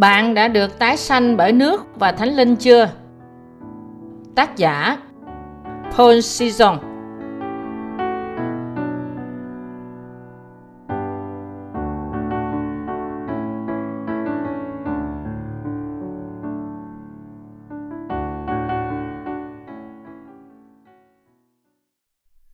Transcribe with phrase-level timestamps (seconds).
[0.00, 2.90] Bạn đã được tái sanh bởi nước và thánh linh chưa?
[4.34, 4.96] Tác giả
[5.96, 6.78] Paul Sison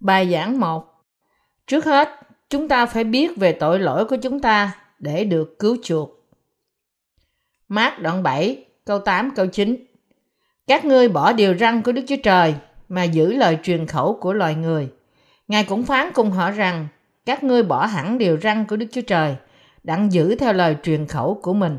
[0.01, 0.85] Bài giảng 1
[1.67, 2.09] Trước hết,
[2.51, 6.16] chúng ta phải biết về tội lỗi của chúng ta để được cứu chuộc.
[7.69, 9.77] Mát đoạn 7, câu 8, câu 9
[10.67, 12.55] Các ngươi bỏ điều răn của Đức Chúa Trời
[12.89, 14.89] mà giữ lời truyền khẩu của loài người.
[15.49, 16.89] Ngài cũng phán cùng họ rằng
[17.27, 19.37] các ngươi bỏ hẳn điều răn của Đức Chúa Trời
[19.83, 21.79] đặng giữ theo lời truyền khẩu của mình.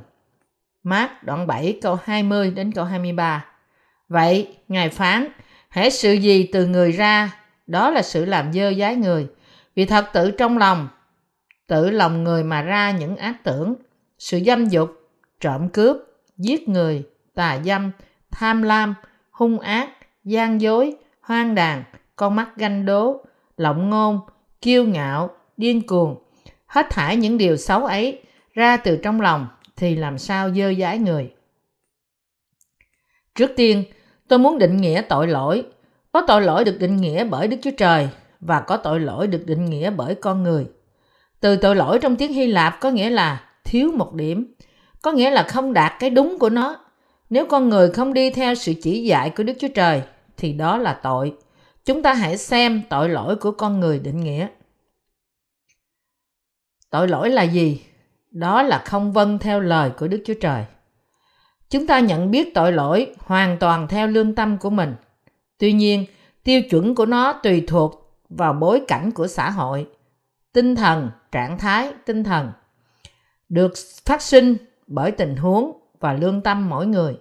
[0.83, 3.45] Mát đoạn 7 câu 20 đến câu 23
[4.09, 5.27] Vậy, Ngài phán,
[5.69, 7.31] hễ sự gì từ người ra,
[7.67, 9.27] đó là sự làm dơ dái người.
[9.75, 10.87] Vì thật tự trong lòng,
[11.67, 13.75] tự lòng người mà ra những ác tưởng,
[14.19, 14.96] sự dâm dục,
[15.39, 15.97] trộm cướp,
[16.37, 17.91] giết người, tà dâm,
[18.31, 18.95] tham lam,
[19.31, 19.89] hung ác,
[20.23, 21.83] gian dối, hoang đàn,
[22.15, 23.25] con mắt ganh đố,
[23.57, 24.19] lộng ngôn,
[24.61, 26.15] kiêu ngạo, điên cuồng.
[26.65, 28.21] Hết thải những điều xấu ấy
[28.53, 31.33] ra từ trong lòng thì làm sao dơ dãi người.
[33.35, 33.83] Trước tiên,
[34.27, 35.65] tôi muốn định nghĩa tội lỗi.
[36.11, 39.43] Có tội lỗi được định nghĩa bởi Đức Chúa Trời và có tội lỗi được
[39.45, 40.65] định nghĩa bởi con người.
[41.39, 44.53] Từ tội lỗi trong tiếng Hy Lạp có nghĩa là thiếu một điểm,
[45.07, 46.79] có nghĩa là không đạt cái đúng của nó.
[47.29, 50.01] Nếu con người không đi theo sự chỉ dạy của Đức Chúa Trời,
[50.37, 51.35] thì đó là tội.
[51.85, 54.47] Chúng ta hãy xem tội lỗi của con người định nghĩa.
[56.89, 57.81] Tội lỗi là gì?
[58.31, 60.65] Đó là không vâng theo lời của Đức Chúa Trời.
[61.69, 64.95] Chúng ta nhận biết tội lỗi hoàn toàn theo lương tâm của mình.
[65.57, 66.05] Tuy nhiên,
[66.43, 69.87] tiêu chuẩn của nó tùy thuộc vào bối cảnh của xã hội,
[70.53, 72.51] tinh thần, trạng thái tinh thần
[73.49, 73.73] được
[74.05, 77.17] phát sinh bởi tình huống và lương tâm mỗi người.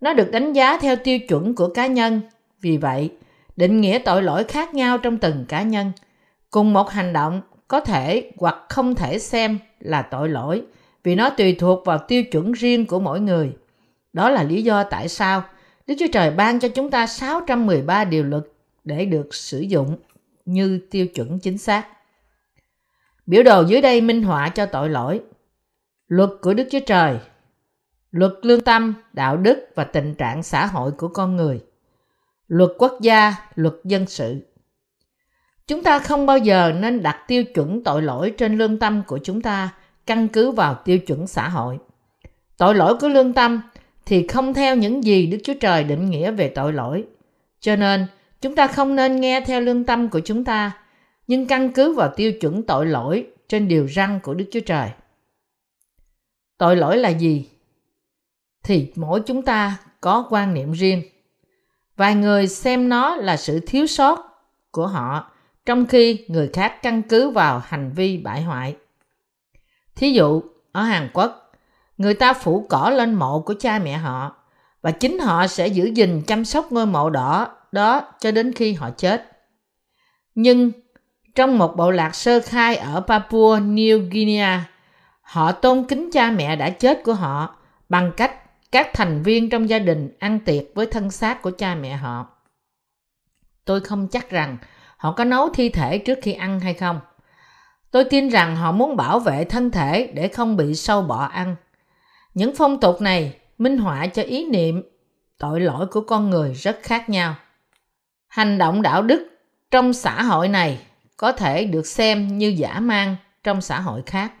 [0.00, 2.20] Nó được đánh giá theo tiêu chuẩn của cá nhân,
[2.60, 3.10] vì vậy,
[3.56, 5.92] định nghĩa tội lỗi khác nhau trong từng cá nhân.
[6.50, 10.62] Cùng một hành động có thể hoặc không thể xem là tội lỗi
[11.04, 13.52] vì nó tùy thuộc vào tiêu chuẩn riêng của mỗi người.
[14.12, 15.42] Đó là lý do tại sao
[15.86, 18.42] Đức Chúa Trời ban cho chúng ta 613 điều luật
[18.84, 19.96] để được sử dụng
[20.44, 21.86] như tiêu chuẩn chính xác.
[23.26, 25.20] Biểu đồ dưới đây minh họa cho tội lỗi
[26.08, 27.18] luật của Đức Chúa Trời,
[28.10, 31.60] luật lương tâm, đạo đức và tình trạng xã hội của con người,
[32.46, 34.36] luật quốc gia, luật dân sự.
[35.66, 39.18] Chúng ta không bao giờ nên đặt tiêu chuẩn tội lỗi trên lương tâm của
[39.18, 39.74] chúng ta
[40.06, 41.78] căn cứ vào tiêu chuẩn xã hội.
[42.56, 43.60] Tội lỗi của lương tâm
[44.06, 47.04] thì không theo những gì Đức Chúa Trời định nghĩa về tội lỗi.
[47.60, 48.06] Cho nên,
[48.40, 50.72] chúng ta không nên nghe theo lương tâm của chúng ta,
[51.26, 54.90] nhưng căn cứ vào tiêu chuẩn tội lỗi trên điều răn của Đức Chúa Trời
[56.58, 57.48] tội lỗi là gì?
[58.64, 61.02] Thì mỗi chúng ta có quan niệm riêng.
[61.96, 64.18] Vài người xem nó là sự thiếu sót
[64.70, 65.30] của họ,
[65.66, 68.76] trong khi người khác căn cứ vào hành vi bại hoại.
[69.96, 70.42] Thí dụ,
[70.72, 71.52] ở hàn quốc,
[71.98, 74.36] người ta phủ cỏ lên mộ của cha mẹ họ,
[74.82, 78.72] và chính họ sẽ giữ gìn chăm sóc ngôi mộ đỏ đó cho đến khi
[78.72, 79.32] họ chết.
[80.34, 80.70] Nhưng
[81.34, 84.70] trong một bộ lạc sơ khai ở papua new guinea
[85.28, 87.56] Họ tôn kính cha mẹ đã chết của họ
[87.88, 88.32] bằng cách
[88.72, 92.26] các thành viên trong gia đình ăn tiệc với thân xác của cha mẹ họ.
[93.64, 94.56] Tôi không chắc rằng
[94.96, 97.00] họ có nấu thi thể trước khi ăn hay không.
[97.90, 101.56] Tôi tin rằng họ muốn bảo vệ thân thể để không bị sâu bọ ăn.
[102.34, 104.82] Những phong tục này minh họa cho ý niệm
[105.38, 107.34] tội lỗi của con người rất khác nhau.
[108.28, 109.28] Hành động đạo đức
[109.70, 110.78] trong xã hội này
[111.16, 114.32] có thể được xem như giả mang trong xã hội khác.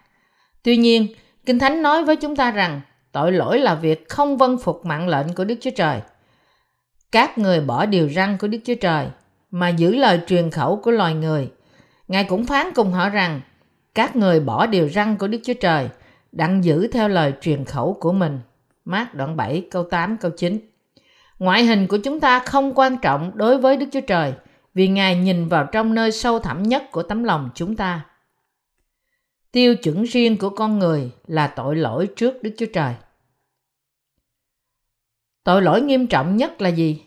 [0.68, 1.06] Tuy nhiên,
[1.46, 2.80] Kinh Thánh nói với chúng ta rằng
[3.12, 6.00] tội lỗi là việc không vâng phục mạng lệnh của Đức Chúa Trời.
[7.12, 9.06] Các người bỏ điều răn của Đức Chúa Trời
[9.50, 11.50] mà giữ lời truyền khẩu của loài người.
[12.08, 13.40] Ngài cũng phán cùng họ rằng
[13.94, 15.88] các người bỏ điều răn của Đức Chúa Trời
[16.32, 18.40] đặng giữ theo lời truyền khẩu của mình.
[18.84, 20.58] Mát đoạn 7 câu 8 câu 9
[21.38, 24.32] Ngoại hình của chúng ta không quan trọng đối với Đức Chúa Trời
[24.74, 28.04] vì Ngài nhìn vào trong nơi sâu thẳm nhất của tấm lòng chúng ta
[29.58, 32.94] tiêu chuẩn riêng của con người là tội lỗi trước Đức Chúa Trời.
[35.44, 37.02] Tội lỗi nghiêm trọng nhất là gì?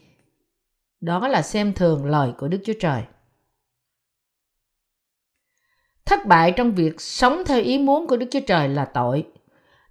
[1.01, 3.03] Đó là xem thường lời của Đức Chúa Trời.
[6.05, 9.27] Thất bại trong việc sống theo ý muốn của Đức Chúa Trời là tội.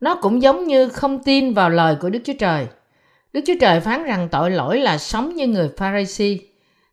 [0.01, 2.67] Nó cũng giống như không tin vào lời của Đức Chúa Trời.
[3.33, 6.37] Đức Chúa Trời phán rằng tội lỗi là sống như người Pharisee,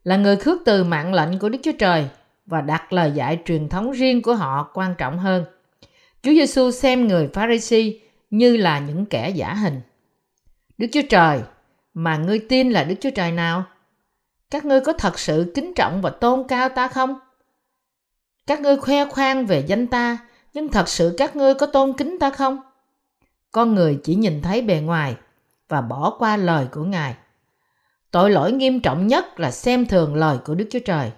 [0.04, 2.08] là người khước từ mạng lệnh của Đức Chúa Trời
[2.46, 5.46] và đặt lời dạy truyền thống riêng của họ quan trọng hơn.
[6.22, 7.92] Chúa Giêsu xem người Pharisee
[8.30, 9.82] như là những kẻ giả hình.
[10.78, 11.42] Đức Chúa Trời
[11.94, 13.66] mà ngươi tin là Đức Chúa Trời nào?
[14.52, 17.20] Các ngươi có thật sự kính trọng và tôn cao ta không?
[18.48, 20.18] Các ngươi khoe khoang về danh ta,
[20.54, 22.62] nhưng thật sự các ngươi có tôn kính ta không?
[23.52, 25.16] Con người chỉ nhìn thấy bề ngoài
[25.70, 27.16] và bỏ qua lời của Ngài.
[28.12, 31.12] Tội lỗi nghiêm trọng nhất là xem thường lời của Đức Chúa Trời.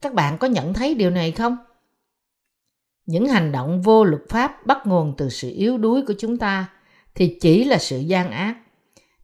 [0.00, 1.56] Các bạn có nhận thấy điều này không?
[3.12, 6.66] Những hành động vô luật pháp bắt nguồn từ sự yếu đuối của chúng ta
[7.14, 8.56] thì chỉ là sự gian ác.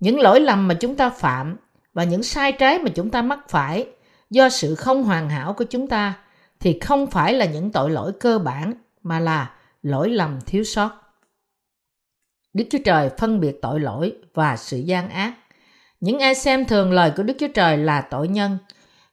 [0.00, 1.56] Những lỗi lầm mà chúng ta phạm
[1.94, 3.86] và những sai trái mà chúng ta mắc phải
[4.30, 6.14] do sự không hoàn hảo của chúng ta
[6.60, 9.50] thì không phải là những tội lỗi cơ bản mà là
[9.82, 10.90] lỗi lầm thiếu sót.
[12.52, 15.34] Đức Chúa Trời phân biệt tội lỗi và sự gian ác.
[16.00, 18.58] Những ai xem thường lời của Đức Chúa Trời là tội nhân,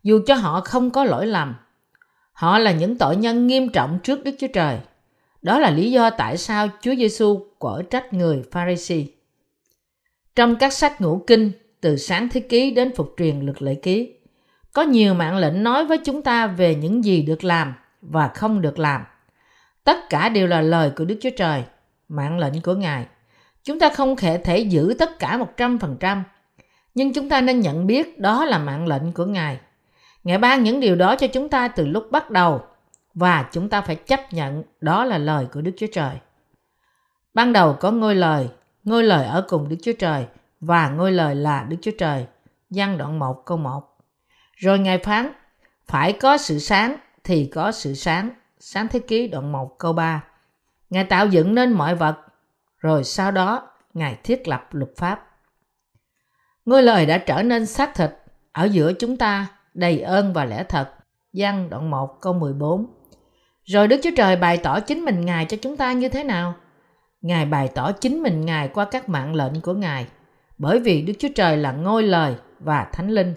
[0.04, 1.56] dù cho họ không có lỗi lầm.
[2.36, 4.78] Họ là những tội nhân nghiêm trọng trước Đức Chúa Trời.
[5.42, 9.06] Đó là lý do tại sao Chúa Giêsu quở trách người Pharisee.
[10.36, 11.52] Trong các sách ngũ kinh,
[11.82, 14.14] từ sáng thế ký đến phục truyền luật lệ ký,
[14.74, 18.62] có nhiều mạng lệnh nói với chúng ta về những gì được làm và không
[18.62, 19.02] được làm.
[19.84, 21.64] Tất cả đều là lời của Đức Chúa Trời,
[22.10, 23.06] mạng lệnh của Ngài.
[23.64, 26.22] Chúng ta không thể thể giữ tất cả 100%,
[26.96, 29.58] nhưng chúng ta nên nhận biết đó là mạng lệnh của Ngài.
[30.26, 32.64] Ngài ban những điều đó cho chúng ta từ lúc bắt đầu
[33.14, 36.18] và chúng ta phải chấp nhận đó là lời của Đức Chúa Trời.
[37.34, 38.50] Ban đầu có ngôi lời,
[38.84, 40.28] ngôi lời ở cùng Đức Chúa Trời
[40.60, 42.26] và ngôi lời là Đức Chúa Trời.
[42.70, 43.98] Giăng đoạn 1 câu 1.
[44.56, 45.32] Rồi Ngài phán,
[45.88, 48.30] phải có sự sáng thì có sự sáng.
[48.60, 50.24] Sáng thế ký đoạn 1 câu 3.
[50.90, 52.18] Ngài tạo dựng nên mọi vật,
[52.78, 55.28] rồi sau đó Ngài thiết lập luật pháp.
[56.66, 58.12] Ngôi lời đã trở nên xác thịt
[58.52, 60.90] ở giữa chúng ta đầy ơn và lẽ thật.
[61.34, 62.86] Giăng đoạn 1 câu 14.
[63.64, 66.54] Rồi Đức Chúa Trời bày tỏ chính mình Ngài cho chúng ta như thế nào?
[67.22, 70.08] Ngài bày tỏ chính mình Ngài qua các mạng lệnh của Ngài.
[70.58, 73.34] Bởi vì Đức Chúa Trời là ngôi lời và thánh linh.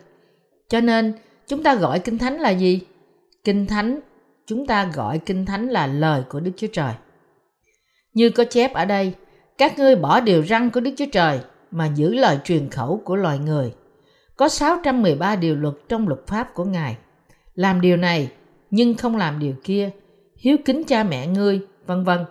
[0.69, 1.13] Cho nên,
[1.47, 2.81] chúng ta gọi Kinh Thánh là gì?
[3.45, 4.01] Kinh Thánh,
[4.47, 6.93] chúng ta gọi Kinh Thánh là lời của Đức Chúa Trời.
[8.15, 9.15] Như có chép ở đây,
[9.59, 11.41] các ngươi bỏ điều răn của Đức Chúa Trời
[11.71, 13.73] mà giữ lời truyền khẩu của loài người.
[14.39, 16.97] Có 613 điều luật trong luật pháp của Ngài.
[17.55, 18.31] Làm điều này
[18.71, 19.91] nhưng không làm điều kia,
[20.37, 22.25] hiếu kính cha mẹ ngươi, vân vân.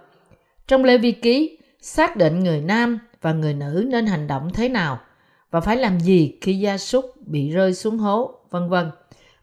[0.67, 4.69] Trong Lê Vi Ký, xác định người nam và người nữ nên hành động thế
[4.69, 4.99] nào
[5.51, 8.91] và phải làm gì khi gia súc bị rơi xuống hố, vân vân.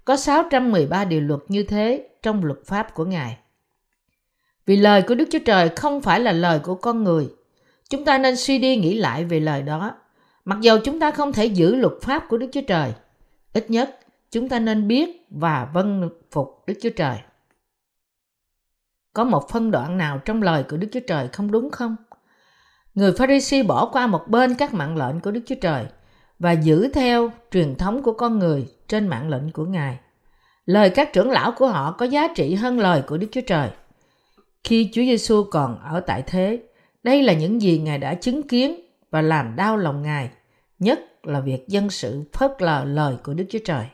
[0.04, 3.36] Có 613 điều luật như thế trong luật pháp của Ngài.
[4.66, 7.28] Vì lời của Đức Chúa Trời không phải là lời của con người.
[7.90, 9.94] Chúng ta nên suy đi nghĩ lại về lời đó.
[10.44, 12.92] Mặc dầu chúng ta không thể giữ luật pháp của Đức Chúa Trời,
[13.52, 13.98] ít nhất
[14.30, 17.16] chúng ta nên biết và vâng phục Đức Chúa Trời.
[19.12, 21.96] Có một phân đoạn nào trong lời của Đức Chúa Trời không đúng không?
[22.94, 25.86] Người Pharisee bỏ qua một bên các mạng lệnh của Đức Chúa Trời
[26.38, 29.98] và giữ theo truyền thống của con người trên mạng lệnh của Ngài.
[30.66, 33.70] Lời các trưởng lão của họ có giá trị hơn lời của Đức Chúa Trời.
[34.64, 36.62] Khi Chúa Giêsu còn ở tại thế,
[37.02, 38.83] đây là những gì Ngài đã chứng kiến
[39.14, 40.30] và làm đau lòng Ngài,
[40.78, 43.86] nhất là việc dân sự phớt lờ lời của Đức Chúa Trời.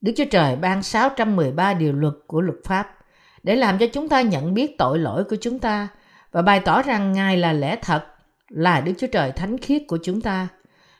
[0.00, 2.98] Đức Chúa Trời ban 613 điều luật của luật pháp
[3.42, 5.88] để làm cho chúng ta nhận biết tội lỗi của chúng ta
[6.32, 8.04] và bày tỏ rằng Ngài là lẽ thật,
[8.48, 10.48] là Đức Chúa Trời thánh khiết của chúng ta.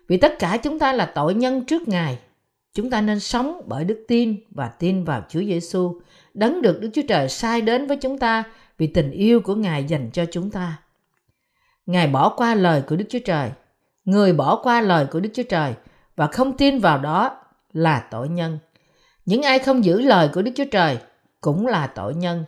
[0.08, 2.18] Vì tất cả chúng ta là tội nhân trước Ngài.
[2.74, 6.00] Chúng ta nên sống bởi đức tin và tin vào Chúa Giêsu,
[6.34, 8.44] đấng được Đức Chúa Trời sai đến với chúng ta
[8.78, 10.83] vì tình yêu của Ngài dành cho chúng ta.
[11.86, 13.50] Ngài bỏ qua lời của Đức Chúa Trời.
[14.04, 15.74] Người bỏ qua lời của Đức Chúa Trời
[16.16, 17.36] và không tin vào đó
[17.72, 18.58] là tội nhân.
[19.24, 20.98] Những ai không giữ lời của Đức Chúa Trời
[21.40, 22.44] cũng là tội nhân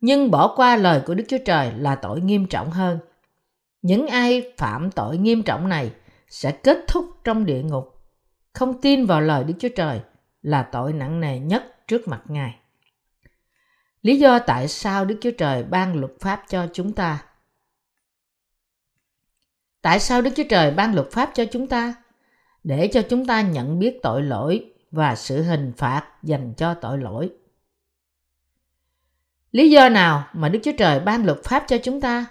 [0.00, 2.98] nhưng bỏ qua lời của Đức Chúa Trời là tội nghiêm trọng hơn.
[3.82, 5.92] Những ai phạm tội nghiêm trọng này
[6.28, 7.84] sẽ kết thúc trong địa ngục.
[8.52, 10.00] Không tin vào lời Đức Chúa Trời
[10.42, 12.56] là tội nặng nề nhất trước mặt Ngài.
[14.02, 17.24] Lý do tại sao Đức Chúa Trời ban luật pháp cho chúng ta?
[19.86, 21.94] Tại sao Đức Chúa Trời ban luật pháp cho chúng ta?
[22.64, 26.98] Để cho chúng ta nhận biết tội lỗi và sự hình phạt dành cho tội
[26.98, 27.30] lỗi.
[29.52, 32.26] Lý do nào mà Đức Chúa Trời ban luật pháp cho chúng ta?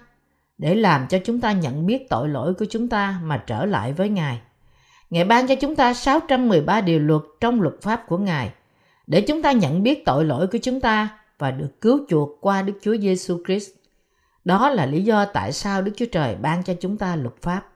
[0.57, 3.93] Để làm cho chúng ta nhận biết tội lỗi của chúng ta mà trở lại
[3.93, 4.41] với Ngài.
[5.09, 8.53] Ngài ban cho chúng ta 613 điều luật trong luật pháp của Ngài
[9.07, 12.61] để chúng ta nhận biết tội lỗi của chúng ta và được cứu chuộc qua
[12.61, 13.69] Đức Chúa Giêsu Christ.
[14.45, 17.67] Đó là lý do tại sao Đức Chúa Trời ban cho chúng ta luật pháp.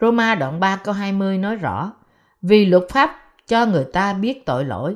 [0.00, 1.92] Roma đoạn 3 câu 20 nói rõ,
[2.42, 4.94] vì luật pháp cho người ta biết tội lỗi.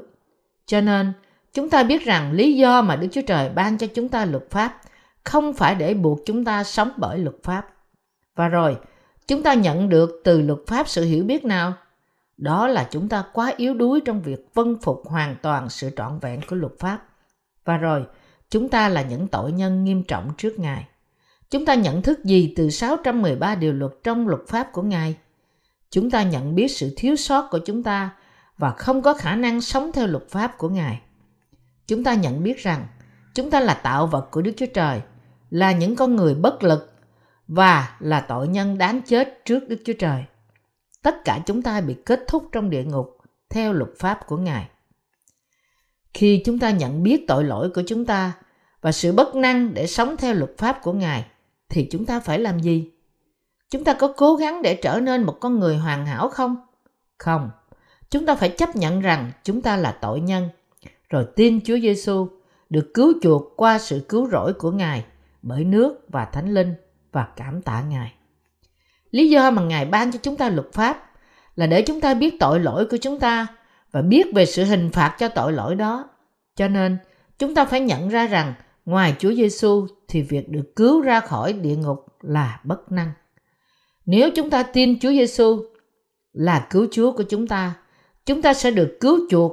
[0.66, 1.12] Cho nên,
[1.52, 4.50] Chúng ta biết rằng lý do mà Đức Chúa Trời ban cho chúng ta luật
[4.50, 4.80] pháp
[5.24, 7.66] không phải để buộc chúng ta sống bởi luật pháp.
[8.36, 8.76] Và rồi,
[9.26, 11.72] chúng ta nhận được từ luật pháp sự hiểu biết nào?
[12.36, 16.18] Đó là chúng ta quá yếu đuối trong việc vân phục hoàn toàn sự trọn
[16.18, 17.02] vẹn của luật pháp.
[17.64, 18.06] Và rồi,
[18.50, 20.86] chúng ta là những tội nhân nghiêm trọng trước Ngài.
[21.50, 25.16] Chúng ta nhận thức gì từ 613 điều luật trong luật pháp của Ngài?
[25.90, 28.10] Chúng ta nhận biết sự thiếu sót của chúng ta
[28.58, 31.00] và không có khả năng sống theo luật pháp của Ngài.
[31.86, 32.86] Chúng ta nhận biết rằng
[33.34, 35.00] chúng ta là tạo vật của Đức Chúa Trời,
[35.50, 36.92] là những con người bất lực
[37.48, 40.24] và là tội nhân đáng chết trước Đức Chúa Trời.
[41.02, 43.18] Tất cả chúng ta bị kết thúc trong địa ngục
[43.50, 44.68] theo luật pháp của Ngài.
[46.14, 48.32] Khi chúng ta nhận biết tội lỗi của chúng ta
[48.80, 51.24] và sự bất năng để sống theo luật pháp của Ngài,
[51.68, 52.90] thì chúng ta phải làm gì?
[53.70, 56.56] Chúng ta có cố gắng để trở nên một con người hoàn hảo không?
[57.18, 57.50] Không.
[58.10, 60.48] Chúng ta phải chấp nhận rằng chúng ta là tội nhân,
[61.10, 62.28] rồi tin Chúa Giêsu
[62.70, 65.04] được cứu chuộc qua sự cứu rỗi của Ngài
[65.42, 66.74] bởi nước và Thánh Linh
[67.12, 68.12] và cảm tạ Ngài.
[69.10, 71.10] Lý do mà Ngài ban cho chúng ta luật pháp
[71.56, 73.46] là để chúng ta biết tội lỗi của chúng ta
[73.92, 76.08] và biết về sự hình phạt cho tội lỗi đó.
[76.56, 76.98] Cho nên,
[77.38, 78.54] chúng ta phải nhận ra rằng
[78.84, 83.12] ngoài Chúa Giêsu thì việc được cứu ra khỏi địa ngục là bất năng.
[84.06, 85.64] Nếu chúng ta tin Chúa Giêsu
[86.32, 87.74] là cứu Chúa của chúng ta,
[88.26, 89.52] chúng ta sẽ được cứu chuộc.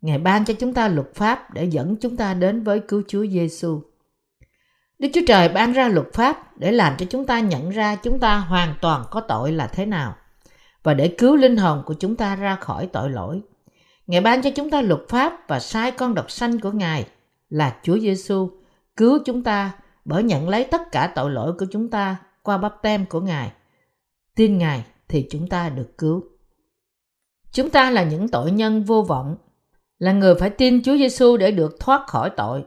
[0.00, 3.26] Ngài ban cho chúng ta luật pháp để dẫn chúng ta đến với cứu Chúa
[3.26, 3.82] Giêsu.
[4.98, 8.18] Đức Chúa Trời ban ra luật pháp để làm cho chúng ta nhận ra chúng
[8.18, 10.16] ta hoàn toàn có tội là thế nào
[10.82, 13.40] và để cứu linh hồn của chúng ta ra khỏi tội lỗi.
[14.06, 17.06] Ngài ban cho chúng ta luật pháp và sai con độc sanh của Ngài
[17.48, 18.50] là Chúa Giêsu
[18.96, 19.72] cứu chúng ta
[20.04, 23.52] bởi nhận lấy tất cả tội lỗi của chúng ta qua bắp tem của Ngài.
[24.36, 26.24] Tin Ngài thì chúng ta được cứu.
[27.52, 29.36] Chúng ta là những tội nhân vô vọng,
[29.98, 32.64] là người phải tin Chúa Giêsu để được thoát khỏi tội,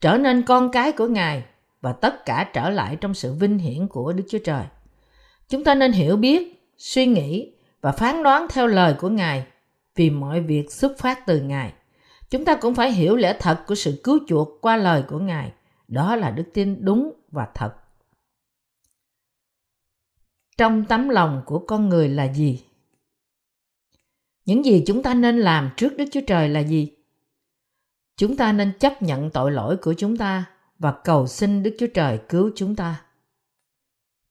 [0.00, 1.44] trở nên con cái của Ngài
[1.80, 4.64] và tất cả trở lại trong sự vinh hiển của Đức Chúa Trời.
[5.48, 9.46] Chúng ta nên hiểu biết, suy nghĩ và phán đoán theo lời của Ngài
[9.94, 11.72] vì mọi việc xuất phát từ Ngài.
[12.30, 15.52] Chúng ta cũng phải hiểu lẽ thật của sự cứu chuộc qua lời của Ngài.
[15.88, 17.74] Đó là đức tin đúng và thật.
[20.58, 22.64] Trong tấm lòng của con người là gì?
[24.44, 26.96] Những gì chúng ta nên làm trước Đức Chúa Trời là gì?
[28.16, 30.44] Chúng ta nên chấp nhận tội lỗi của chúng ta
[30.78, 33.02] và cầu xin Đức Chúa Trời cứu chúng ta.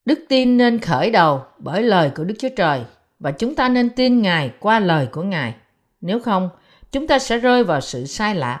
[0.08, 2.84] Đức tin nên khởi đầu bởi lời của Đức Chúa Trời
[3.18, 5.54] và chúng ta nên tin Ngài qua lời của Ngài.
[6.00, 6.50] Nếu không,
[6.92, 8.60] chúng ta sẽ rơi vào sự sai lạc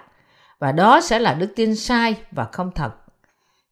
[0.58, 2.90] và đó sẽ là đức tin sai và không thật.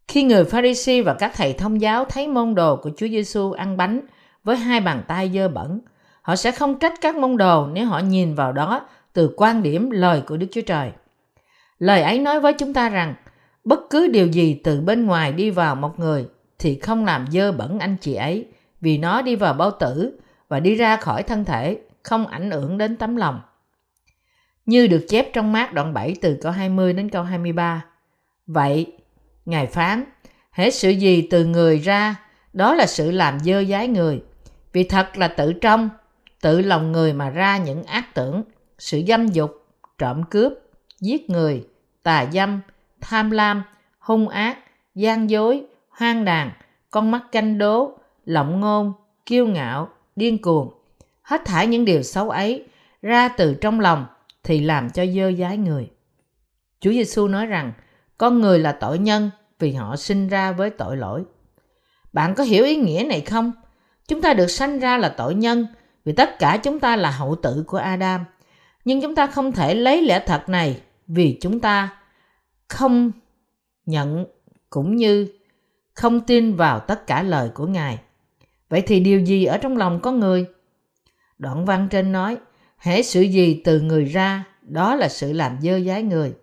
[0.09, 3.76] Khi người Pharisee và các thầy thông giáo thấy môn đồ của Chúa Giêsu ăn
[3.76, 4.00] bánh
[4.45, 5.80] với hai bàn tay dơ bẩn,
[6.23, 9.90] họ sẽ không trách các môn đồ nếu họ nhìn vào đó từ quan điểm
[9.90, 10.90] lời của Đức Chúa Trời.
[11.78, 13.14] Lời ấy nói với chúng ta rằng
[13.64, 16.26] bất cứ điều gì từ bên ngoài đi vào một người
[16.66, 18.46] thì không làm dơ bẩn anh chị ấy
[18.80, 20.18] vì nó đi vào bao tử
[20.49, 23.40] và đi ra khỏi thân thể không ảnh hưởng đến tấm lòng.
[24.64, 27.85] Như được chép trong mát đoạn 7 từ câu 20 đến câu 23.
[28.46, 28.92] Vậy,
[29.44, 30.04] Ngài phán,
[30.50, 32.16] hết sự gì từ người ra,
[32.52, 34.23] đó là sự làm dơ dái người.
[34.73, 35.90] Vì thật là tự trong,
[36.40, 38.42] tự lòng người mà ra những ác tưởng,
[38.78, 39.66] sự dâm dục,
[39.99, 40.52] trộm cướp,
[41.00, 41.66] giết người,
[42.02, 42.61] tà dâm,
[43.00, 43.62] tham lam,
[43.99, 44.58] hung ác,
[44.94, 45.66] gian dối,
[45.97, 46.50] hoang đàn,
[46.91, 48.93] con mắt canh đố, lộng ngôn,
[49.26, 50.71] kiêu ngạo, điên cuồng.
[51.23, 52.65] Hết thải những điều xấu ấy
[53.03, 54.07] ra từ trong lòng
[54.45, 55.91] thì làm cho dơ dái người.
[56.81, 57.73] Chúa Giêsu nói rằng
[58.19, 61.25] con người là tội nhân vì họ sinh ra với tội lỗi.
[62.12, 63.53] Bạn có hiểu ý nghĩa này không?
[64.09, 65.67] Chúng ta được sanh ra là tội nhân
[66.05, 68.25] vì tất cả chúng ta là hậu tử của Adam.
[68.85, 71.99] Nhưng chúng ta không thể lấy lẽ thật này vì chúng ta
[72.69, 73.12] không
[73.87, 74.26] nhận
[74.71, 75.29] cũng như
[75.97, 77.99] không tin vào tất cả lời của Ngài.
[78.69, 80.47] Vậy thì điều gì ở trong lòng con người?
[81.38, 82.37] Đoạn văn trên nói,
[82.79, 86.35] hễ sự gì từ người ra, đó là sự làm dơ dái người.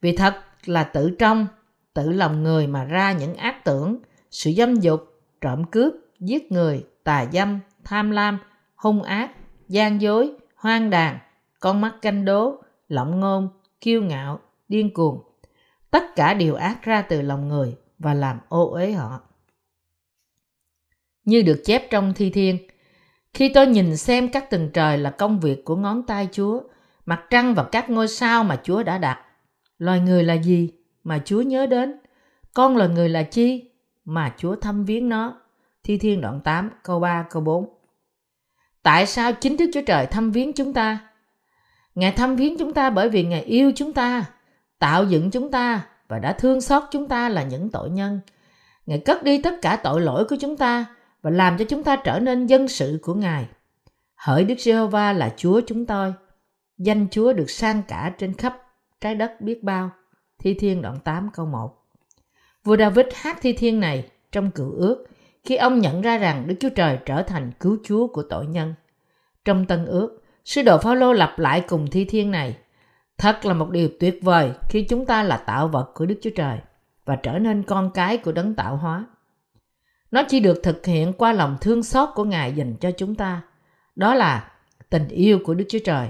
[0.00, 0.34] Vì thật
[0.64, 1.46] là tự trong,
[1.94, 3.98] tự lòng người mà ra những ác tưởng,
[4.30, 5.00] sự dâm dục,
[5.40, 8.38] trộm cướp, giết người, tà dâm, tham lam,
[8.76, 9.30] hung ác,
[9.68, 11.18] gian dối, hoang đàn,
[11.60, 13.48] con mắt canh đố, lộng ngôn,
[13.80, 15.22] kiêu ngạo, điên cuồng.
[15.90, 19.20] Tất cả đều ác ra từ lòng người và làm ô uế họ.
[21.24, 22.58] Như được chép trong thi thiên,
[23.34, 26.62] khi tôi nhìn xem các tầng trời là công việc của ngón tay Chúa,
[27.06, 29.20] mặt trăng và các ngôi sao mà Chúa đã đặt.
[29.78, 30.70] Loài người là gì
[31.04, 31.96] mà Chúa nhớ đến?
[32.54, 33.70] Con loài người là chi
[34.04, 35.40] mà Chúa thăm viếng nó?
[35.84, 37.68] Thi Thiên đoạn 8 câu 3 câu 4
[38.82, 40.98] Tại sao chính Đức Chúa Trời thăm viếng chúng ta?
[41.94, 44.24] Ngài thăm viếng chúng ta bởi vì Ngài yêu chúng ta,
[44.78, 48.20] tạo dựng chúng ta và đã thương xót chúng ta là những tội nhân.
[48.86, 50.86] Ngài cất đi tất cả tội lỗi của chúng ta
[51.22, 53.48] và làm cho chúng ta trở nên dân sự của Ngài.
[54.14, 56.14] Hỡi Đức Giê-hô-va là Chúa chúng tôi,
[56.78, 58.62] danh Chúa được sang cả trên khắp
[59.00, 59.90] trái đất biết bao.
[60.38, 61.86] Thi Thiên đoạn 8 câu 1
[62.64, 65.06] Vua David hát thi thiên này trong cựu ước
[65.44, 68.74] khi ông nhận ra rằng Đức Chúa Trời trở thành cứu Chúa của tội nhân.
[69.44, 72.56] Trong Tân ước, sứ đồ Phaolô lặp lại cùng thi thiên này.
[73.18, 76.30] Thật là một điều tuyệt vời khi chúng ta là tạo vật của Đức Chúa
[76.36, 76.58] Trời
[77.04, 79.04] và trở nên con cái của đấng tạo hóa.
[80.10, 83.42] Nó chỉ được thực hiện qua lòng thương xót của Ngài dành cho chúng ta.
[83.96, 84.50] Đó là
[84.90, 86.08] tình yêu của Đức Chúa Trời.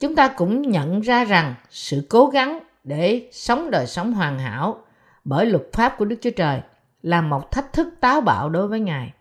[0.00, 4.84] Chúng ta cũng nhận ra rằng sự cố gắng để sống đời sống hoàn hảo
[5.24, 6.60] bởi luật pháp của Đức Chúa Trời
[7.02, 9.12] là một thách thức táo bạo đối với Ngài.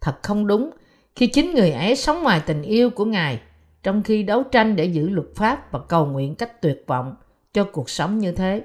[0.00, 0.70] Thật không đúng
[1.16, 3.40] khi chính người ấy sống ngoài tình yêu của Ngài
[3.82, 7.14] trong khi đấu tranh để giữ luật pháp và cầu nguyện cách tuyệt vọng
[7.52, 8.62] cho cuộc sống như thế.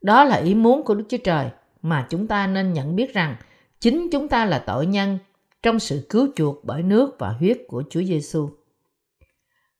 [0.00, 1.50] Đó là ý muốn của Đức Chúa Trời
[1.82, 3.36] mà chúng ta nên nhận biết rằng
[3.80, 5.18] chính chúng ta là tội nhân
[5.62, 8.50] trong sự cứu chuộc bởi nước và huyết của Chúa Giêsu.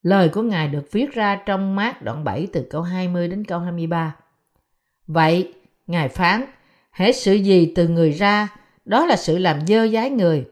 [0.03, 3.59] Lời của Ngài được viết ra trong mát đoạn 7 từ câu 20 đến câu
[3.59, 4.17] 23.
[5.07, 5.55] Vậy,
[5.87, 6.45] Ngài phán,
[6.93, 8.49] hễ sự gì từ người ra,
[8.85, 10.45] đó là sự làm dơ dái người.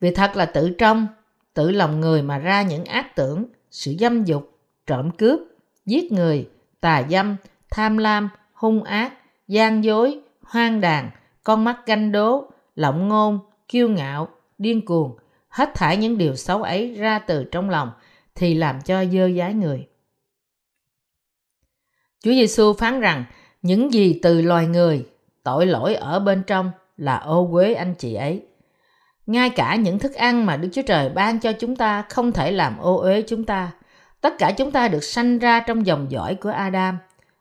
[0.00, 1.06] Vì thật là tự trong,
[1.54, 3.44] tự lòng người mà ra những ác tưởng,
[3.78, 5.40] sự dâm dục, trộm cướp,
[5.86, 6.48] giết người,
[6.80, 7.36] tà dâm,
[7.70, 9.12] tham lam, hung ác,
[9.48, 11.10] gian dối, hoang đàn,
[11.44, 15.16] con mắt ganh đố, lộng ngôn, kiêu ngạo, điên cuồng,
[15.48, 17.90] hết thải những điều xấu ấy ra từ trong lòng
[18.34, 19.88] thì làm cho dơ dái người.
[22.20, 23.24] Chúa Giêsu phán rằng
[23.62, 25.06] những gì từ loài người,
[25.42, 28.46] tội lỗi ở bên trong là ô uế anh chị ấy.
[29.28, 32.52] Ngay cả những thức ăn mà Đức Chúa Trời ban cho chúng ta không thể
[32.52, 33.72] làm ô uế chúng ta.
[34.20, 36.98] Tất cả chúng ta được sanh ra trong dòng dõi của Adam.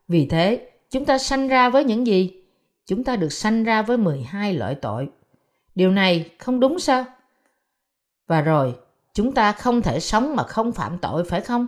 [0.08, 2.44] Vì thế, chúng ta sanh ra với những gì?
[2.86, 5.10] Chúng ta được sanh ra với 12 loại tội.
[5.76, 7.06] Điều này không đúng sao?
[8.28, 8.76] Và rồi,
[9.14, 11.68] chúng ta không thể sống mà không phạm tội phải không?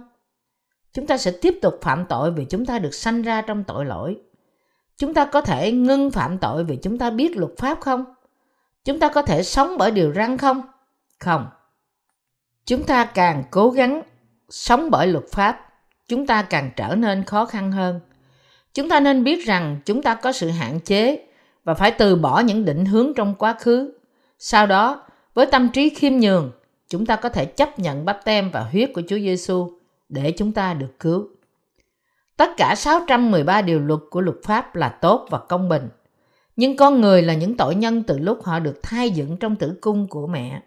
[0.93, 3.85] Chúng ta sẽ tiếp tục phạm tội vì chúng ta được sanh ra trong tội
[3.85, 4.17] lỗi.
[4.97, 8.05] Chúng ta có thể ngưng phạm tội vì chúng ta biết luật pháp không?
[8.85, 10.61] Chúng ta có thể sống bởi điều răn không?
[11.19, 11.47] Không.
[12.65, 14.01] Chúng ta càng cố gắng
[14.49, 15.65] sống bởi luật pháp,
[16.07, 17.99] chúng ta càng trở nên khó khăn hơn.
[18.73, 21.25] Chúng ta nên biết rằng chúng ta có sự hạn chế
[21.63, 23.93] và phải từ bỏ những định hướng trong quá khứ.
[24.39, 26.51] Sau đó, với tâm trí khiêm nhường,
[26.89, 29.71] chúng ta có thể chấp nhận bắp tem và huyết của Chúa Giêsu
[30.09, 31.27] để chúng ta được cứu.
[32.37, 35.89] Tất cả 613 điều luật của luật pháp là tốt và công bình.
[36.59, 39.77] Nhưng con người là những tội nhân từ lúc họ được thai dựng trong tử
[39.81, 40.61] cung của mẹ.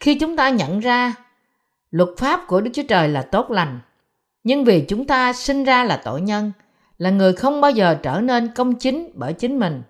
[0.00, 1.14] Khi chúng ta nhận ra
[1.90, 3.80] luật pháp của Đức Chúa Trời là tốt lành,
[4.44, 6.52] nhưng vì chúng ta sinh ra là tội nhân,
[6.98, 9.82] là người không bao giờ trở nên công chính bởi chính mình,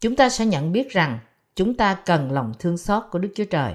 [0.00, 1.18] chúng ta sẽ nhận biết rằng
[1.56, 3.74] chúng ta cần lòng thương xót của Đức Chúa Trời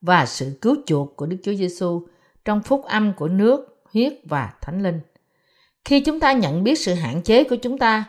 [0.00, 2.06] và sự cứu chuộc của Đức Chúa Giêsu
[2.44, 5.00] trong phúc âm của nước, huyết và thánh linh.
[5.84, 8.04] Khi chúng ta nhận biết sự hạn chế của chúng ta,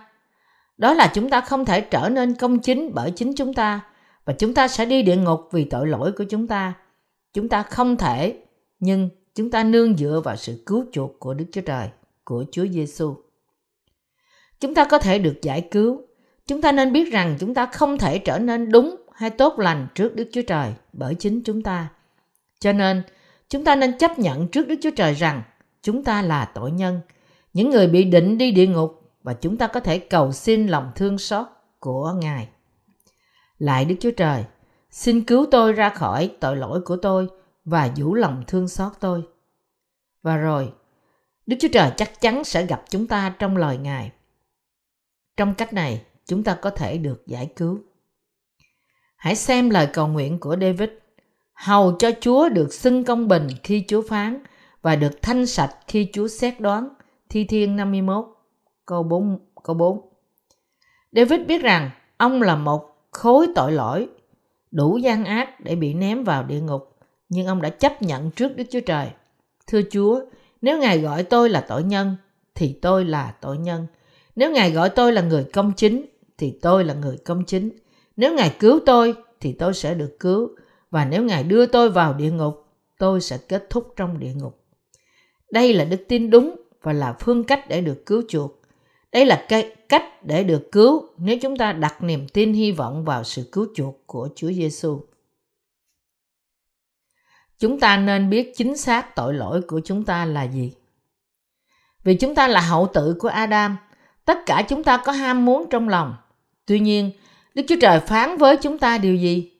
[0.83, 3.81] đó là chúng ta không thể trở nên công chính bởi chính chúng ta
[4.25, 6.73] và chúng ta sẽ đi địa ngục vì tội lỗi của chúng ta.
[7.33, 8.37] Chúng ta không thể,
[8.79, 11.87] nhưng chúng ta nương dựa vào sự cứu chuộc của Đức Chúa Trời,
[12.23, 13.15] của Chúa Giêsu.
[14.59, 16.01] Chúng ta có thể được giải cứu.
[16.47, 19.87] Chúng ta nên biết rằng chúng ta không thể trở nên đúng hay tốt lành
[19.95, 21.87] trước Đức Chúa Trời bởi chính chúng ta.
[22.59, 23.03] Cho nên,
[23.49, 25.41] chúng ta nên chấp nhận trước Đức Chúa Trời rằng
[25.81, 26.99] chúng ta là tội nhân–
[27.53, 30.91] những người bị định đi địa ngục và chúng ta có thể cầu xin lòng
[30.95, 31.47] thương xót
[31.79, 32.49] của Ngài.
[33.57, 34.45] Lại Đức Chúa Trời,
[34.91, 37.27] xin cứu tôi ra khỏi tội lỗi của tôi
[37.65, 39.23] và vũ lòng thương xót tôi.
[40.21, 40.73] Và rồi,
[41.45, 44.11] Đức Chúa Trời chắc chắn sẽ gặp chúng ta trong lời Ngài.
[45.37, 47.79] Trong cách này, chúng ta có thể được giải cứu.
[49.15, 50.89] Hãy xem lời cầu nguyện của David.
[51.53, 54.43] Hầu cho Chúa được xưng công bình khi Chúa phán
[54.81, 56.89] và được thanh sạch khi Chúa xét đoán
[57.29, 58.25] Thi Thiên 51,
[58.85, 60.01] câu 4, câu 4.
[61.11, 64.07] David biết rằng ông là một khối tội lỗi,
[64.71, 66.97] đủ gian ác để bị ném vào địa ngục,
[67.29, 69.07] nhưng ông đã chấp nhận trước Đức Chúa Trời.
[69.67, 70.21] Thưa Chúa,
[70.61, 72.15] nếu Ngài gọi tôi là tội nhân,
[72.55, 73.87] thì tôi là tội nhân.
[74.35, 76.05] Nếu Ngài gọi tôi là người công chính,
[76.37, 77.69] thì tôi là người công chính.
[78.17, 80.49] Nếu Ngài cứu tôi, thì tôi sẽ được cứu.
[80.91, 82.65] Và nếu Ngài đưa tôi vào địa ngục,
[82.99, 84.63] tôi sẽ kết thúc trong địa ngục.
[85.51, 88.61] Đây là đức tin đúng và là phương cách để được cứu chuộc.
[89.13, 93.05] Đây là cái cách để được cứu nếu chúng ta đặt niềm tin hy vọng
[93.05, 95.01] vào sự cứu chuộc của Chúa Giêsu.
[97.59, 100.73] Chúng ta nên biết chính xác tội lỗi của chúng ta là gì.
[102.03, 103.77] Vì chúng ta là hậu tự của Adam,
[104.25, 106.15] tất cả chúng ta có ham muốn trong lòng.
[106.65, 107.11] Tuy nhiên,
[107.53, 109.51] Đức Chúa Trời phán với chúng ta điều gì?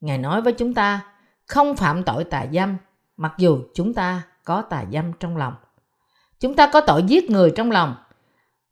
[0.00, 1.00] Ngài nói với chúng ta
[1.46, 2.76] không phạm tội tà dâm,
[3.16, 5.54] mặc dù chúng ta có tà dâm trong lòng.
[6.40, 7.94] Chúng ta có tội giết người trong lòng.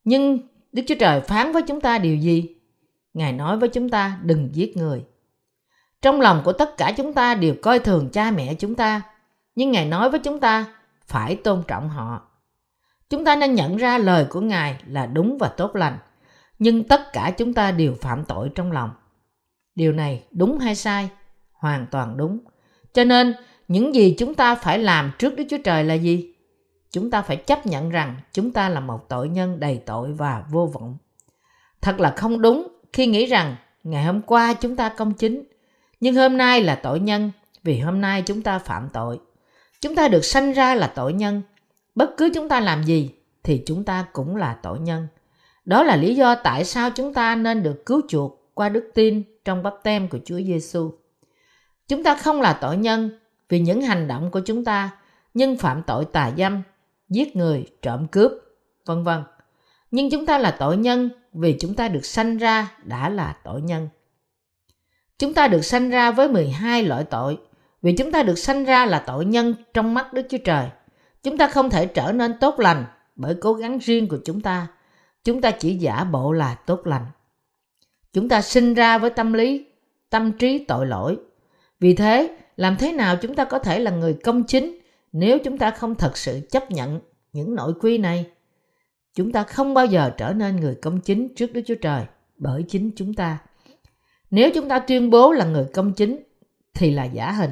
[0.09, 0.38] Nhưng
[0.73, 2.57] Đức Chúa Trời phán với chúng ta điều gì?
[3.14, 5.05] Ngài nói với chúng ta đừng giết người.
[6.03, 9.03] Trong lòng của tất cả chúng ta đều coi thường cha mẹ chúng ta,
[9.55, 10.64] nhưng Ngài nói với chúng ta
[11.07, 12.23] phải tôn trọng họ.
[13.11, 15.99] Chúng ta nên nhận ra lời của Ngài là đúng và tốt lành,
[16.59, 18.90] nhưng tất cả chúng ta đều phạm tội trong lòng.
[19.75, 21.09] Điều này đúng hay sai?
[21.53, 22.38] Hoàn toàn đúng.
[22.92, 23.35] Cho nên,
[23.68, 26.35] những gì chúng ta phải làm trước Đức Chúa Trời là gì?
[26.92, 30.44] Chúng ta phải chấp nhận rằng chúng ta là một tội nhân đầy tội và
[30.51, 30.96] vô vọng.
[31.81, 35.42] Thật là không đúng khi nghĩ rằng ngày hôm qua chúng ta công chính,
[36.01, 37.31] nhưng hôm nay là tội nhân
[37.62, 39.20] vì hôm nay chúng ta phạm tội.
[39.81, 41.42] Chúng ta được sanh ra là tội nhân.
[41.94, 43.11] Bất cứ chúng ta làm gì
[43.42, 45.07] thì chúng ta cũng là tội nhân.
[45.64, 49.22] Đó là lý do tại sao chúng ta nên được cứu chuộc qua đức tin
[49.44, 50.92] trong bắp tem của Chúa Giêsu.
[51.88, 53.11] Chúng ta không là tội nhân
[53.48, 54.90] vì những hành động của chúng ta,
[55.35, 56.62] nhưng phạm tội tà dâm,
[57.09, 58.33] giết người, trộm cướp,
[58.87, 59.23] vân vân.
[59.90, 63.62] Nhưng chúng ta là tội nhân vì chúng ta được sanh ra đã là tội
[63.62, 63.88] nhân.
[65.18, 67.38] Chúng ta được sanh ra với 12 loại tội
[67.83, 70.68] vì chúng ta được sanh ra là tội nhân trong mắt Đức Chúa Trời.
[71.23, 72.85] Chúng ta không thể trở nên tốt lành
[73.16, 74.66] bởi cố gắng riêng của chúng ta.
[75.25, 77.07] Chúng ta chỉ giả bộ là tốt lành.
[78.12, 79.66] Chúng ta sinh ra với tâm lý,
[80.11, 81.16] tâm trí tội lỗi.
[81.81, 84.79] Vì thế, làm thế nào chúng ta có thể là người công chính
[85.12, 87.01] nếu chúng ta không thật sự chấp nhận
[87.33, 88.27] những nội quy này?
[89.14, 92.05] Chúng ta không bao giờ trở nên người công chính trước Đức Chúa Trời
[92.37, 93.38] bởi chính chúng ta.
[94.31, 96.23] Nếu chúng ta tuyên bố là người công chính
[96.75, 97.51] thì là giả hình.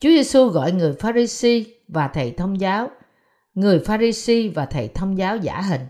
[0.00, 2.90] Chúa Giêsu gọi người Pharisee và thầy thông giáo,
[3.54, 5.80] người Pharisee và thầy thông giáo giả hình.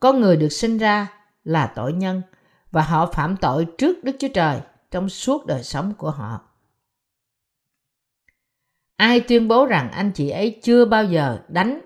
[0.00, 1.12] Con người được sinh ra
[1.44, 2.22] là tội nhân
[2.70, 6.49] và họ phạm tội trước Đức Chúa Trời trong suốt đời sống của họ.
[9.00, 11.80] Ai tuyên bố rằng anh chị ấy chưa bao giờ đánh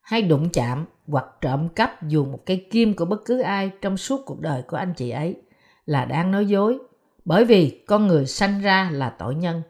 [0.00, 3.96] hay đụng chạm hoặc trộm cắp dù một cây kim của bất cứ ai trong
[3.96, 5.36] suốt cuộc đời của anh chị ấy
[5.86, 6.78] là đang nói dối.
[7.24, 9.62] Bởi vì con người sanh ra là tội nhân.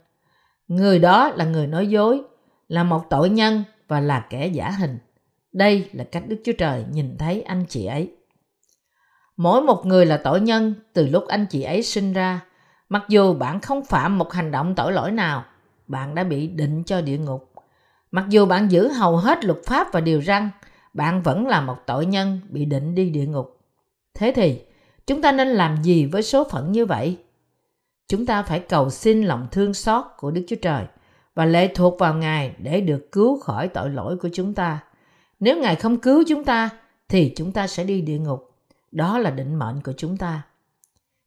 [0.68, 2.22] Người đó là người nói dối,
[2.68, 4.98] là một tội nhân và là kẻ giả hình.
[5.52, 8.16] Đây là cách đức chúa trời nhìn thấy anh chị ấy.
[9.36, 12.40] Mỗi một người là tội nhân từ lúc anh chị ấy sinh ra.
[12.88, 15.44] Mặc dù bạn không phạm một hành động tội lỗi nào
[15.92, 17.52] bạn đã bị định cho địa ngục.
[18.10, 20.50] Mặc dù bạn giữ hầu hết luật pháp và điều răn,
[20.94, 23.60] bạn vẫn là một tội nhân bị định đi địa ngục.
[24.14, 24.60] Thế thì,
[25.06, 27.16] chúng ta nên làm gì với số phận như vậy?
[28.08, 30.84] Chúng ta phải cầu xin lòng thương xót của đức chúa trời
[31.34, 34.78] và lệ thuộc vào ngài để được cứu khỏi tội lỗi của chúng ta.
[35.40, 36.70] Nếu ngài không cứu chúng ta,
[37.08, 38.50] thì chúng ta sẽ đi địa ngục.
[38.92, 40.42] Đó là định mệnh của chúng ta.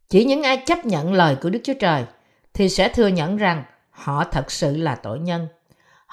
[0.09, 2.05] Chỉ những ai chấp nhận lời của đức chúa trời
[2.53, 3.63] thì sẽ thừa nhận rằng
[3.95, 5.47] họ thật sự là tội nhân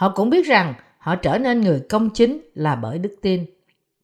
[0.02, 3.46] họ cũng biết rằng họ trở nên người công chính là bởi đức tin.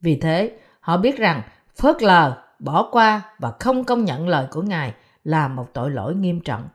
[0.00, 1.42] Vì thế, họ biết rằng
[1.76, 6.14] phớt lờ, bỏ qua và không công nhận lời của Ngài là một tội lỗi
[6.14, 6.68] nghiêm trọng.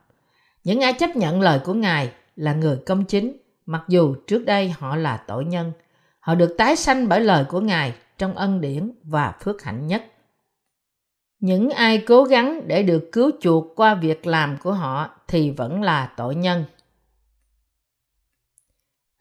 [0.64, 3.36] Những ai chấp nhận lời của Ngài là người công chính,
[3.66, 5.72] mặc dù trước đây họ là tội nhân.
[6.20, 10.04] Họ được tái sanh bởi lời của Ngài trong ân điển và phước hạnh nhất.
[11.40, 15.82] Những ai cố gắng để được cứu chuộc qua việc làm của họ thì vẫn
[15.82, 16.64] là tội nhân.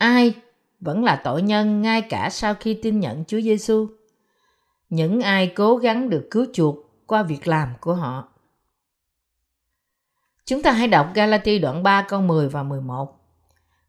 [0.03, 0.33] Ai
[0.79, 3.87] vẫn là tội nhân ngay cả sau khi tin nhận Chúa Giêsu.
[4.89, 6.75] Những ai cố gắng được cứu chuộc
[7.07, 8.27] qua việc làm của họ.
[10.45, 13.19] Chúng ta hãy đọc Galati đoạn 3 câu 10 và 11.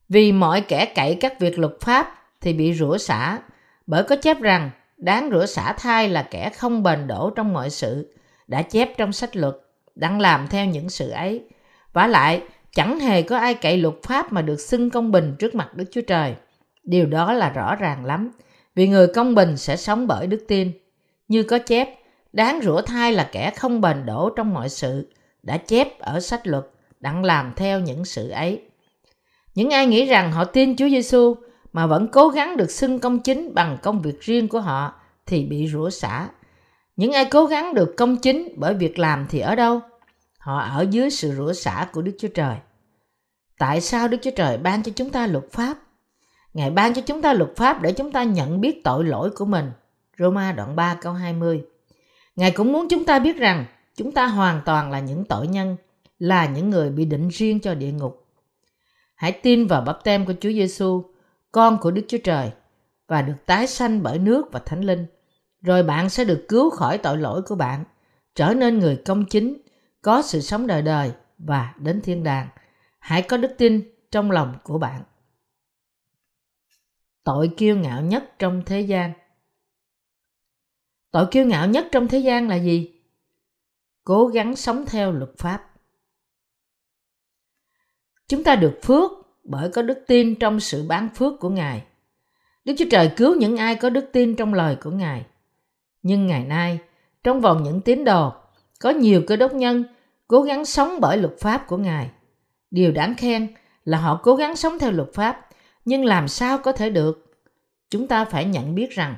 [0.08, 3.38] Vì mọi kẻ cậy các việc luật pháp thì bị rủa xả,
[3.86, 7.70] bởi có chép rằng đáng rủa xả thai là kẻ không bền đổ trong mọi
[7.70, 8.14] sự,
[8.46, 9.54] đã chép trong sách luật,
[9.94, 11.48] đang làm theo những sự ấy.
[11.92, 12.42] Và lại,
[12.74, 15.84] chẳng hề có ai cậy luật pháp mà được xưng công bình trước mặt Đức
[15.90, 16.34] Chúa Trời.
[16.84, 18.30] Điều đó là rõ ràng lắm,
[18.74, 20.72] vì người công bình sẽ sống bởi đức tin.
[21.28, 21.88] Như có chép,
[22.32, 26.46] đáng rủa thai là kẻ không bền đổ trong mọi sự, đã chép ở sách
[26.46, 26.64] luật,
[27.00, 28.62] đặng làm theo những sự ấy.
[29.54, 31.34] Những ai nghĩ rằng họ tin Chúa Giêsu
[31.72, 34.92] mà vẫn cố gắng được xưng công chính bằng công việc riêng của họ
[35.26, 36.28] thì bị rủa xả.
[36.96, 39.80] Những ai cố gắng được công chính bởi việc làm thì ở đâu?
[40.44, 42.56] Họ ở dưới sự rủa xả của Đức Chúa Trời.
[43.58, 45.78] Tại sao Đức Chúa Trời ban cho chúng ta luật pháp?
[46.54, 49.44] Ngài ban cho chúng ta luật pháp để chúng ta nhận biết tội lỗi của
[49.44, 49.70] mình.
[50.18, 51.64] Roma đoạn 3 câu 20.
[52.36, 53.64] Ngài cũng muốn chúng ta biết rằng
[53.96, 55.76] chúng ta hoàn toàn là những tội nhân,
[56.18, 58.26] là những người bị định riêng cho địa ngục.
[59.14, 61.04] Hãy tin vào bắp tem của Chúa Giêsu,
[61.52, 62.50] con của Đức Chúa Trời
[63.08, 65.06] và được tái sanh bởi nước và Thánh Linh.
[65.62, 67.84] Rồi bạn sẽ được cứu khỏi tội lỗi của bạn,
[68.34, 69.63] trở nên người công chính
[70.04, 72.48] có sự sống đời đời và đến thiên đàng.
[72.98, 75.02] Hãy có đức tin trong lòng của bạn.
[77.24, 79.12] Tội kiêu ngạo nhất trong thế gian
[81.10, 83.02] Tội kiêu ngạo nhất trong thế gian là gì?
[84.04, 85.70] Cố gắng sống theo luật pháp.
[88.28, 89.10] Chúng ta được phước
[89.44, 91.84] bởi có đức tin trong sự bán phước của Ngài.
[92.64, 95.26] Đức Chúa Trời cứu những ai có đức tin trong lời của Ngài.
[96.02, 96.78] Nhưng ngày nay,
[97.24, 98.32] trong vòng những tín đồ,
[98.80, 99.84] có nhiều cơ đốc nhân
[100.28, 102.10] cố gắng sống bởi luật pháp của Ngài.
[102.70, 105.48] Điều đáng khen là họ cố gắng sống theo luật pháp,
[105.84, 107.34] nhưng làm sao có thể được?
[107.90, 109.16] Chúng ta phải nhận biết rằng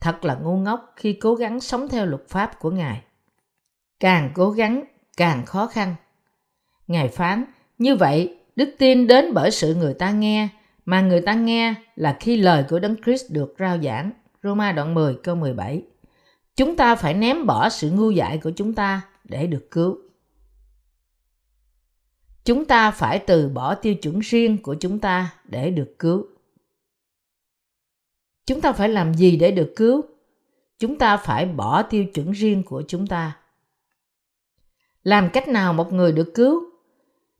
[0.00, 3.02] thật là ngu ngốc khi cố gắng sống theo luật pháp của Ngài.
[4.00, 4.84] Càng cố gắng,
[5.16, 5.94] càng khó khăn.
[6.86, 7.44] Ngài phán,
[7.78, 10.48] như vậy, đức tin đến bởi sự người ta nghe,
[10.84, 14.10] mà người ta nghe là khi lời của Đấng Christ được rao giảng.
[14.42, 15.82] Roma đoạn 10 câu 17.
[16.56, 19.98] Chúng ta phải ném bỏ sự ngu dại của chúng ta để được cứu.
[22.46, 26.26] Chúng ta phải từ bỏ tiêu chuẩn riêng của chúng ta để được cứu.
[28.46, 30.02] Chúng ta phải làm gì để được cứu?
[30.78, 33.36] Chúng ta phải bỏ tiêu chuẩn riêng của chúng ta.
[35.02, 36.62] Làm cách nào một người được cứu?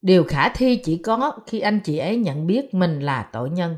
[0.03, 3.77] Điều khả thi chỉ có khi anh chị ấy nhận biết mình là tội nhân.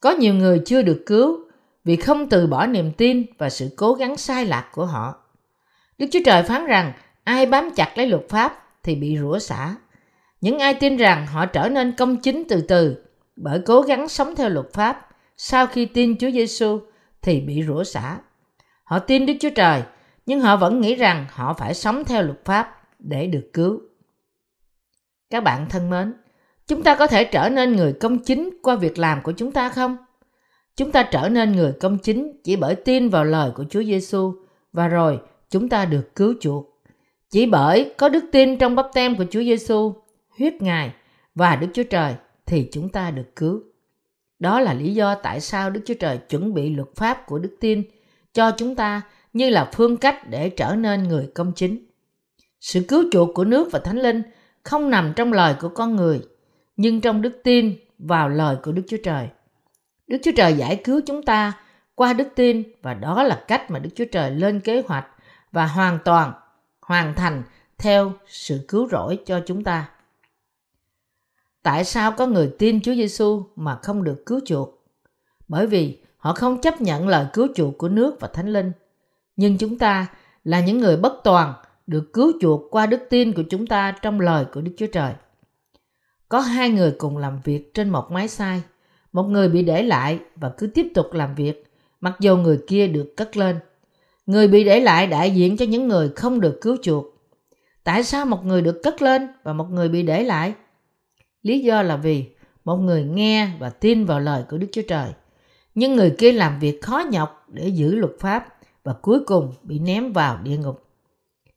[0.00, 1.38] Có nhiều người chưa được cứu
[1.84, 5.14] vì không từ bỏ niềm tin và sự cố gắng sai lạc của họ.
[5.98, 6.92] Đức Chúa Trời phán rằng,
[7.24, 9.76] ai bám chặt lấy luật pháp thì bị rủa xả.
[10.40, 13.04] Những ai tin rằng họ trở nên công chính từ từ
[13.36, 16.80] bởi cố gắng sống theo luật pháp sau khi tin Chúa Giêsu
[17.22, 18.18] thì bị rủa xả.
[18.84, 19.82] Họ tin Đức Chúa Trời,
[20.26, 23.80] nhưng họ vẫn nghĩ rằng họ phải sống theo luật pháp để được cứu.
[25.30, 26.14] Các bạn thân mến,
[26.66, 29.68] chúng ta có thể trở nên người công chính qua việc làm của chúng ta
[29.68, 29.96] không?
[30.76, 34.34] Chúng ta trở nên người công chính chỉ bởi tin vào lời của Chúa Giêsu
[34.72, 35.20] và rồi
[35.50, 36.73] chúng ta được cứu chuộc.
[37.34, 39.94] Chỉ bởi có đức tin trong bắp tem của Chúa Giêsu,
[40.38, 40.92] huyết Ngài
[41.34, 42.14] và Đức Chúa Trời
[42.46, 43.62] thì chúng ta được cứu.
[44.38, 47.56] Đó là lý do tại sao Đức Chúa Trời chuẩn bị luật pháp của đức
[47.60, 47.82] tin
[48.32, 51.86] cho chúng ta như là phương cách để trở nên người công chính.
[52.60, 54.22] Sự cứu chuộc của nước và Thánh Linh
[54.62, 56.20] không nằm trong lời của con người,
[56.76, 59.28] nhưng trong đức tin vào lời của Đức Chúa Trời.
[60.06, 61.52] Đức Chúa Trời giải cứu chúng ta
[61.94, 65.06] qua đức tin và đó là cách mà Đức Chúa Trời lên kế hoạch
[65.52, 66.32] và hoàn toàn
[66.84, 67.42] hoàn thành
[67.78, 69.90] theo sự cứu rỗi cho chúng ta.
[71.62, 74.84] Tại sao có người tin Chúa Giêsu mà không được cứu chuộc?
[75.48, 78.72] Bởi vì họ không chấp nhận lời cứu chuộc của nước và Thánh Linh.
[79.36, 80.06] Nhưng chúng ta
[80.44, 81.54] là những người bất toàn
[81.86, 85.12] được cứu chuộc qua đức tin của chúng ta trong lời của Đức Chúa Trời.
[86.28, 88.62] Có hai người cùng làm việc trên một máy sai.
[89.12, 91.64] Một người bị để lại và cứ tiếp tục làm việc,
[92.00, 93.58] mặc dù người kia được cất lên.
[94.26, 97.04] Người bị để lại đại diện cho những người không được cứu chuộc.
[97.84, 100.54] Tại sao một người được cất lên và một người bị để lại?
[101.42, 102.24] Lý do là vì
[102.64, 105.10] một người nghe và tin vào lời của Đức Chúa Trời.
[105.74, 108.46] Nhưng người kia làm việc khó nhọc để giữ luật pháp
[108.84, 110.82] và cuối cùng bị ném vào địa ngục.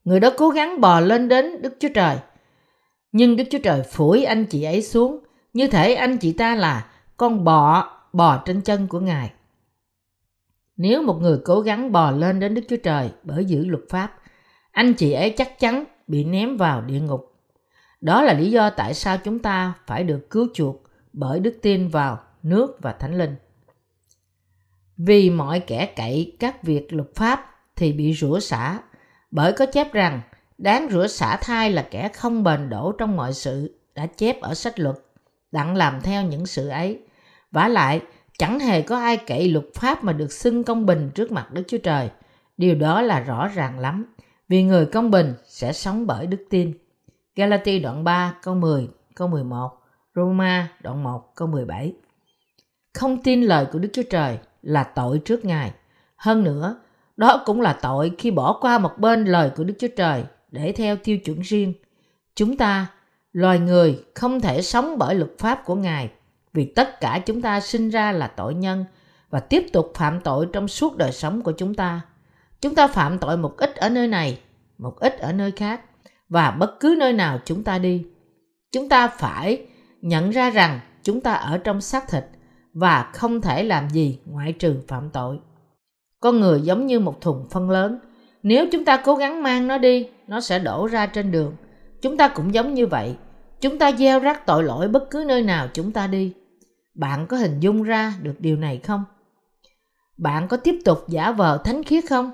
[0.04, 2.18] Người đó cố gắng bò lên đến Đức Chúa Trời.
[3.12, 5.20] Nhưng Đức Chúa Trời phủi anh chị ấy xuống
[5.54, 9.32] như thể anh chị ta là con bọ bò trên chân của Ngài.
[10.78, 14.20] Nếu một người cố gắng bò lên đến Đức Chúa Trời bởi giữ luật pháp,
[14.72, 17.34] anh chị ấy chắc chắn bị ném vào địa ngục.
[18.02, 21.88] Đó là lý do tại sao chúng ta phải được cứu chuộc bởi đức tin
[21.88, 23.36] vào nước và thánh linh.
[24.98, 28.80] Vì mọi kẻ cậy các việc luật pháp thì bị rủa xả,
[29.32, 30.22] bởi có chép rằng
[30.58, 34.54] đáng rủa xả thai là kẻ không bền đổ trong mọi sự đã chép ở
[34.54, 34.96] sách luật,
[35.52, 37.00] đặng làm theo những sự ấy.
[37.52, 38.02] vả lại,
[38.38, 41.64] chẳng hề có ai cậy luật pháp mà được xưng công bình trước mặt Đức
[41.68, 42.10] Chúa Trời.
[42.58, 44.06] Điều đó là rõ ràng lắm,
[44.50, 46.74] vì người công bình sẽ sống bởi đức tin.
[47.36, 49.72] Galati đoạn 3 câu 10 câu 11,
[50.16, 51.94] Roma đoạn 1 câu 17.
[52.94, 55.72] Không tin lời của Đức Chúa Trời là tội trước Ngài.
[56.16, 56.80] Hơn nữa,
[57.18, 60.72] đó cũng là tội khi bỏ qua một bên lời của Đức Chúa Trời để
[60.72, 61.74] theo tiêu chuẩn riêng.
[62.36, 62.88] Chúng ta,
[63.32, 66.10] loài người, không thể sống bởi luật pháp của Ngài
[66.58, 68.86] vì tất cả chúng ta sinh ra là tội nhân
[69.30, 72.02] và tiếp tục phạm tội trong suốt đời sống của chúng ta.
[72.62, 74.40] Chúng ta phạm tội một ít ở nơi này,
[74.78, 75.82] một ít ở nơi khác
[76.30, 78.06] và bất cứ nơi nào chúng ta đi.
[78.72, 79.66] Chúng ta phải
[80.02, 82.24] nhận ra rằng chúng ta ở trong xác thịt
[82.74, 85.40] và không thể làm gì ngoại trừ phạm tội.
[86.20, 88.00] Con người giống như một thùng phân lớn,
[88.44, 91.56] nếu chúng ta cố gắng mang nó đi, nó sẽ đổ ra trên đường.
[92.02, 93.16] Chúng ta cũng giống như vậy,
[93.62, 96.34] chúng ta gieo rắc tội lỗi bất cứ nơi nào chúng ta đi.
[96.98, 99.04] Bạn có hình dung ra được điều này không?
[100.18, 102.32] Bạn có tiếp tục giả vờ thánh khiết không?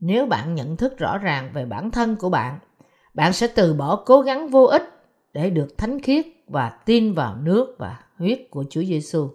[0.00, 2.58] Nếu bạn nhận thức rõ ràng về bản thân của bạn
[3.14, 4.82] bạn sẽ từ bỏ cố gắng vô ích
[5.32, 9.30] để được thánh khiết và tin vào nước và huyết của Chúa Giêsu.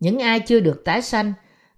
[0.00, 1.32] Những ai chưa được tái sanh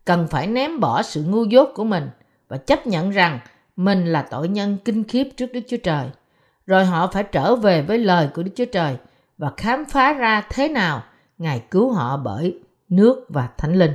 [0.04, 2.10] cần phải ném bỏ sự ngu dốt của mình
[2.48, 3.38] và chấp nhận rằng
[3.76, 6.06] mình là tội nhân kinh khiếp trước Đức Chúa Trời.
[6.66, 8.96] Rồi họ phải trở về với lời của Đức Chúa Trời
[9.38, 11.02] và khám phá ra thế nào
[11.38, 13.92] Ngài cứu họ bởi nước và Thánh Linh.